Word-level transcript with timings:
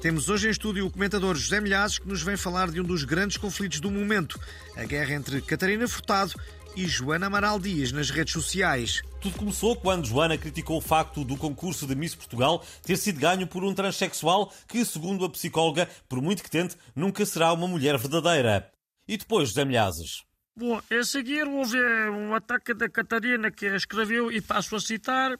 Temos 0.00 0.28
hoje 0.28 0.46
em 0.46 0.50
estúdio 0.50 0.86
o 0.86 0.90
comentador 0.92 1.34
José 1.34 1.60
Milhazes 1.60 1.98
que 1.98 2.06
nos 2.06 2.22
vem 2.22 2.36
falar 2.36 2.70
de 2.70 2.80
um 2.80 2.84
dos 2.84 3.02
grandes 3.02 3.36
conflitos 3.36 3.80
do 3.80 3.90
momento, 3.90 4.38
a 4.76 4.84
guerra 4.84 5.14
entre 5.14 5.42
Catarina 5.42 5.88
Furtado 5.88 6.34
e 6.76 6.86
Joana 6.86 7.26
Amaral 7.26 7.58
Dias 7.58 7.90
nas 7.90 8.08
redes 8.08 8.32
sociais. 8.32 9.02
Tudo 9.20 9.36
começou 9.36 9.74
quando 9.74 10.06
Joana 10.06 10.38
criticou 10.38 10.78
o 10.78 10.80
facto 10.80 11.24
do 11.24 11.36
concurso 11.36 11.84
de 11.84 11.96
Miss 11.96 12.14
Portugal 12.14 12.64
ter 12.84 12.96
sido 12.96 13.18
ganho 13.18 13.48
por 13.48 13.64
um 13.64 13.74
transexual 13.74 14.54
que, 14.68 14.84
segundo 14.84 15.24
a 15.24 15.30
psicóloga, 15.30 15.88
por 16.08 16.22
muito 16.22 16.44
que 16.44 16.50
tente, 16.50 16.76
nunca 16.94 17.26
será 17.26 17.52
uma 17.52 17.66
mulher 17.66 17.98
verdadeira. 17.98 18.70
E 19.08 19.16
depois, 19.16 19.48
José 19.48 19.64
Milhazes? 19.64 20.22
Bom, 20.56 20.80
a 20.90 21.02
seguir 21.02 21.48
houve 21.48 21.76
um 22.10 22.32
ataque 22.34 22.72
da 22.72 22.88
Catarina 22.88 23.50
que 23.50 23.66
escreveu, 23.66 24.30
e 24.30 24.40
passo 24.40 24.76
a 24.76 24.80
citar, 24.80 25.36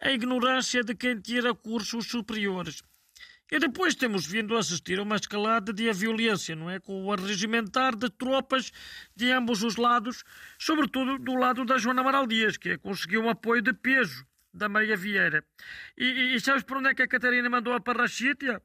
a 0.00 0.10
ignorância 0.10 0.82
de 0.82 0.94
quem 0.94 1.20
tira 1.20 1.54
cursos 1.54 2.06
superiores. 2.06 2.82
E 3.50 3.58
depois 3.58 3.96
temos 3.96 4.26
vindo 4.26 4.56
a 4.56 4.60
assistir 4.60 4.98
a 4.98 5.02
uma 5.02 5.16
escalada 5.16 5.72
de 5.72 5.92
violência, 5.92 6.54
não 6.54 6.70
é? 6.70 6.78
Com 6.78 7.04
o 7.04 7.12
arregimentar 7.12 7.96
de 7.96 8.08
tropas 8.08 8.70
de 9.14 9.30
ambos 9.32 9.64
os 9.64 9.76
lados, 9.76 10.22
sobretudo 10.58 11.18
do 11.18 11.34
lado 11.34 11.64
da 11.64 11.76
Joana 11.76 12.00
Amaral 12.00 12.26
Dias, 12.26 12.56
que 12.56 12.78
conseguiu 12.78 13.22
um 13.22 13.28
apoio 13.28 13.60
de 13.60 13.72
peso 13.72 14.24
da 14.54 14.68
Maria 14.68 14.96
Vieira. 14.96 15.44
E, 15.98 16.04
e, 16.04 16.34
e 16.36 16.40
sabes 16.40 16.62
por 16.62 16.76
onde 16.76 16.90
é 16.90 16.94
que 16.94 17.02
a 17.02 17.08
Catarina 17.08 17.50
mandou 17.50 17.72
a 17.72 17.80
parrachítia? 17.80 18.62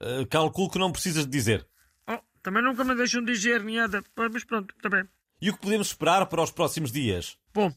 Uh, 0.00 0.26
calculo 0.26 0.70
que 0.70 0.78
não 0.78 0.92
precisas 0.92 1.24
de 1.24 1.30
dizer. 1.30 1.66
Oh, 2.06 2.18
também 2.42 2.62
nunca 2.62 2.84
me 2.84 2.94
deixam 2.94 3.24
dizer 3.24 3.64
nada, 3.64 4.02
mas 4.14 4.44
pronto, 4.44 4.74
está 4.76 4.90
bem. 4.90 5.04
E 5.40 5.48
o 5.48 5.54
que 5.54 5.60
podemos 5.60 5.88
esperar 5.88 6.26
para 6.26 6.42
os 6.42 6.50
próximos 6.50 6.92
dias? 6.92 7.38
Bom, 7.52 7.74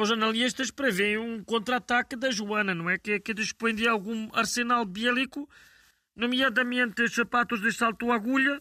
os 0.00 0.10
analistas 0.10 0.70
preveem 0.70 1.18
um 1.18 1.42
contra-ataque 1.42 2.16
da 2.16 2.30
Joana, 2.30 2.74
não 2.74 2.88
é? 2.88 2.98
Que, 2.98 3.18
que 3.20 3.34
dispõe 3.34 3.74
de 3.74 3.88
algum 3.88 4.28
arsenal 4.32 4.84
bélico 4.84 5.48
nomeadamente 6.16 7.08
sapatos 7.08 7.60
de 7.60 7.72
salto 7.72 8.12
agulha, 8.12 8.60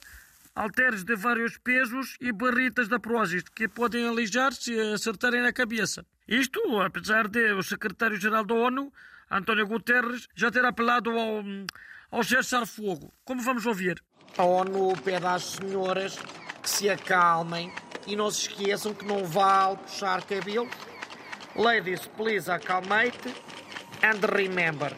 halteres 0.56 1.04
de 1.04 1.16
vários 1.16 1.58
pesos 1.58 2.18
e 2.20 2.32
barritas 2.32 2.88
da 2.88 3.00
Prozis, 3.00 3.44
que 3.44 3.68
podem 3.68 4.08
aleijar 4.08 4.54
se 4.54 4.78
acertarem 4.80 5.42
na 5.42 5.54
cabeça. 5.54 6.06
Isto, 6.28 6.60
apesar 6.82 7.28
de 7.28 7.54
o 7.54 7.64
secretário-geral 7.64 8.46
da 8.46 8.54
ONU, 8.54 8.92
António 9.32 9.68
Guterres, 9.68 10.28
já 10.36 10.52
ter 10.52 10.66
apelado 10.66 11.12
ao, 11.12 11.44
ao 12.12 12.24
cessar-fogo. 12.24 13.14
Como 13.24 13.42
vamos 13.42 13.66
ouvir? 13.66 14.02
A 14.38 14.44
ONU 14.44 14.94
pede 15.04 15.26
às 15.26 15.44
senhoras 15.44 16.18
que 16.62 16.70
se 16.70 16.90
acalmem 16.90 17.72
e 18.06 18.16
não 18.16 18.30
se 18.30 18.50
esqueçam 18.50 18.94
que 18.94 19.06
não 19.06 19.26
vale 19.26 19.78
puxar 19.78 20.24
cabelo. 20.24 20.70
Ladies, 21.56 22.08
please 22.16 22.50
acalmate 22.50 23.34
and 24.04 24.20
remember 24.36 24.96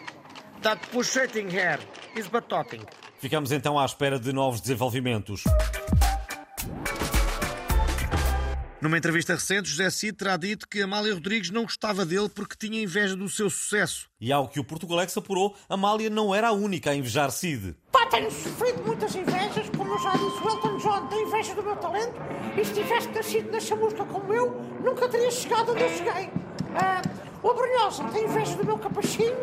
that 0.62 0.80
pushing 0.92 1.50
hair 1.50 1.80
is 2.16 2.28
but 2.28 2.48
talking. 2.48 2.82
Ficamos 3.20 3.52
então 3.52 3.80
à 3.80 3.86
espera 3.86 4.20
de 4.20 4.34
novos 4.34 4.62
desenvolvimentos. 4.62 5.44
Numa 8.82 8.98
entrevista 8.98 9.34
recente, 9.34 9.70
José 9.70 9.92
Cid 9.92 10.14
terá 10.14 10.36
dito 10.36 10.68
que 10.68 10.82
Amália 10.82 11.14
Rodrigues 11.14 11.52
não 11.52 11.64
gostava 11.64 12.04
dele 12.04 12.28
porque 12.28 12.56
tinha 12.58 12.82
inveja 12.82 13.16
do 13.16 13.30
seu 13.30 13.48
sucesso. 13.48 14.10
E 14.20 14.32
ao 14.32 14.48
que 14.48 14.60
o 14.60 14.64
Portugalex 14.64 15.16
apurou, 15.16 15.56
Amália 15.70 16.10
não 16.10 16.34
era 16.34 16.48
a 16.48 16.52
única 16.52 16.90
a 16.90 16.96
invejar 16.96 17.30
Cid. 17.30 17.76
Pá, 17.92 18.08
tenho 18.08 18.32
sofrido 18.32 18.84
muitas 18.84 19.14
invejas, 19.14 19.70
como 19.78 19.94
eu 19.94 20.00
já 20.00 20.14
disse, 20.14 20.44
o 20.44 20.50
Elton 20.50 20.78
John 20.78 21.08
tem 21.08 21.22
inveja 21.22 21.54
do 21.54 21.62
meu 21.62 21.76
talento 21.76 22.16
e 22.60 22.66
se 22.66 22.74
tivesse 22.74 23.08
nascido 23.10 23.52
nessa 23.52 23.76
música 23.76 24.04
como 24.04 24.34
eu, 24.34 24.50
nunca 24.84 25.08
teria 25.08 25.30
chegado 25.30 25.74
onde 25.74 25.84
eu 25.84 25.90
cheguei. 25.90 26.32
Ah, 26.74 27.04
o 27.44 27.52
Abrunhosa 27.52 28.04
tem 28.06 28.26
inveja 28.26 28.56
do 28.56 28.66
meu 28.66 28.80
capachinho 28.80 29.38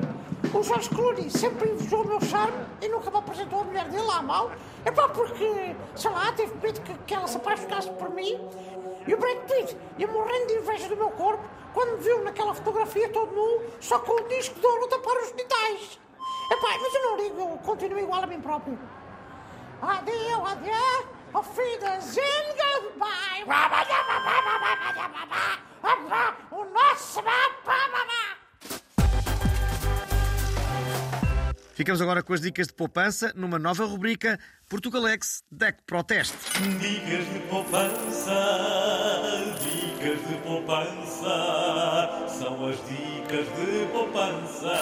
o 0.55 0.63
Jorge 0.63 0.89
Clooney 0.89 1.31
sempre 1.31 1.71
invejou 1.71 2.03
o 2.03 2.07
meu 2.07 2.21
charme 2.21 2.57
e 2.81 2.89
nunca 2.89 3.11
me 3.11 3.19
apresentou 3.19 3.61
a 3.61 3.65
mulher 3.65 3.85
dele 3.89 4.03
lá 4.05 4.23
mal. 4.23 4.51
É 4.85 4.91
pá, 4.91 5.09
porque, 5.09 5.77
sei 5.95 6.11
lá, 6.11 6.33
teve 6.33 6.55
medo 6.63 6.81
que, 6.81 6.95
que 6.95 7.15
ela 7.15 7.27
se 7.27 7.37
apaixonasse 7.37 7.91
por 7.91 8.11
mim. 8.11 8.39
E 9.07 9.15
o 9.15 9.19
Brad 9.19 9.39
Pitt 9.39 9.77
ia 9.99 10.07
morrendo 10.07 10.47
de 10.47 10.55
inveja 10.55 10.89
do 10.89 10.97
meu 10.97 11.11
corpo 11.11 11.43
quando 11.75 11.97
me 11.97 12.03
viu 12.03 12.23
naquela 12.25 12.55
fotografia 12.55 13.09
todo 13.11 13.33
nu, 13.33 13.63
só 13.81 13.99
com 13.99 14.13
o 14.13 14.29
disco 14.29 14.59
de 14.59 14.67
ouro 14.67 14.89
tapar 14.89 15.17
os 15.17 15.29
genitais. 15.29 16.01
É 16.51 16.57
pá, 16.57 16.79
mas 16.81 16.95
eu 16.95 17.03
não 17.03 17.17
ligo, 17.17 17.41
eu 17.41 17.59
continuo 17.65 17.99
igual 17.99 18.23
a 18.23 18.27
mim 18.27 18.41
próprio. 18.41 18.79
Adeus, 19.83 20.51
adeus, 20.51 21.05
auf 21.35 21.59
Wiedersehen, 21.59 22.57
goodbye. 22.57 23.45
O 26.51 26.65
nosso 26.65 27.23
Ficamos 31.79 32.03
agora 32.03 32.25
com 32.25 32.33
as 32.33 32.41
dicas 32.41 32.67
de 32.67 32.73
poupança 32.73 33.33
numa 33.37 33.57
nova 33.57 33.85
rubrica 33.85 34.37
Portugalex 34.69 35.45
Deck 35.49 35.79
Proteste. 35.87 36.37
Dicas 36.81 37.33
de 37.33 37.39
poupança, 37.49 38.35
dicas 39.63 40.19
de 40.27 40.35
poupança, 40.43 42.27
são 42.37 42.67
as 42.67 42.77
dicas 42.79 43.47
de 43.55 43.87
poupança. 43.93 44.73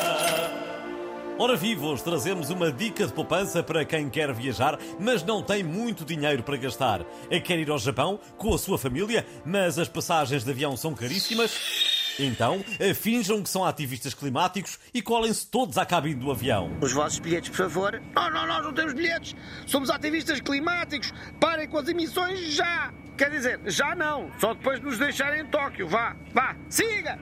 Ora 1.39 1.55
vivos, 1.55 2.01
trazemos 2.01 2.49
uma 2.49 2.73
dica 2.73 3.07
de 3.07 3.13
poupança 3.13 3.63
para 3.63 3.85
quem 3.85 4.09
quer 4.09 4.33
viajar, 4.33 4.79
mas 4.99 5.23
não 5.23 5.43
tem 5.43 5.63
muito 5.63 6.03
dinheiro 6.03 6.43
para 6.43 6.57
gastar. 6.57 7.05
Quer 7.45 7.59
ir 7.59 7.69
ao 7.69 7.79
Japão 7.79 8.19
com 8.39 8.55
a 8.55 8.59
sua 8.59 8.79
família, 8.79 9.27
mas 9.45 9.79
as 9.79 9.87
passagens 9.87 10.45
de 10.45 10.51
avião 10.51 10.75
são 10.79 10.95
caríssimas? 10.95 11.86
Então, 12.19 12.65
eh, 12.79 12.95
finjam 12.95 13.43
que 13.43 13.49
são 13.49 13.65
ativistas 13.65 14.15
climáticos 14.15 14.79
e 14.93 15.03
colhem-se 15.03 15.47
todos 15.47 15.77
à 15.77 15.85
cabine 15.85 16.15
do 16.15 16.31
avião. 16.31 16.71
Os 16.81 16.93
vossos 16.93 17.19
bilhetes, 17.19 17.51
por 17.51 17.57
favor. 17.57 18.03
Não, 18.15 18.31
não, 18.31 18.47
nós 18.47 18.65
não 18.65 18.73
temos 18.73 18.95
bilhetes. 18.95 19.35
Somos 19.67 19.91
ativistas 19.91 20.41
climáticos. 20.41 21.13
Parem 21.41 21.69
com 21.69 21.79
as 21.79 21.89
emissões 21.89 22.55
já. 22.55 22.93
Quer 23.17 23.31
dizer, 23.31 23.61
já 23.67 23.95
não. 23.95 24.31
Só 24.39 24.55
depois 24.55 24.79
de 24.79 24.87
nos 24.87 24.99
deixarem 24.99 25.43
em 25.43 25.47
Tóquio. 25.47 25.89
Vá, 25.89 26.15
vá, 26.35 26.55
siga! 26.69 27.19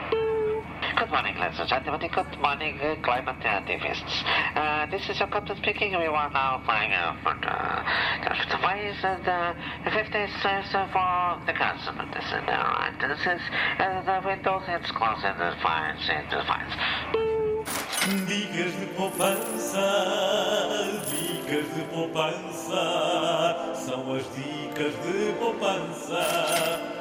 Good 0.97 1.10
morning, 1.10 1.37
ladies 1.41 1.59
and 1.59 1.69
gentlemen. 1.69 2.09
Good 2.09 2.38
morning, 2.38 2.78
uh, 2.81 2.94
climate 3.03 3.41
activists. 3.41 4.22
Uh, 4.55 4.87
this 4.87 5.03
is 5.09 5.19
your 5.19 5.27
captain 5.27 5.56
speaking. 5.56 5.91
We 5.91 6.06
are 6.06 6.31
now 6.31 6.62
flying 6.65 6.93
uh, 6.93 7.16
for 7.21 7.34
the, 7.34 8.55
the 8.55 8.62
ways 8.65 8.94
and 9.03 9.27
uh, 9.27 9.91
50 9.91 10.12
cents 10.41 10.71
for 10.71 11.43
the 11.47 11.53
customer. 11.53 12.06
This 12.15 12.25
is 12.25 12.47
alright. 12.47 12.94
This 13.00 13.19
is 13.27 13.43
uh, 13.81 14.03
the 14.06 14.22
windows 14.25 14.62
it's 14.69 14.91
closing 14.93 15.34
the 15.37 15.56
fines 15.62 16.09
and 16.09 16.31
the 16.31 16.44
fines. 16.47 16.72
Dicas 18.28 18.78
de 18.78 18.87
poupança, 18.94 19.88
dicas 21.11 21.75
de 21.75 21.82
poupança, 21.91 23.75
são 23.75 24.15
as 24.15 24.25
dicas 24.37 24.94
de 25.03 25.32
poupança. 25.41 26.94